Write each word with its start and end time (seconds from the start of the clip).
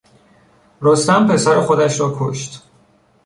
رستم 0.81 1.27
پسر 1.27 1.61
خودش 1.61 1.99
را 1.99 2.15
کشت. 2.19 2.63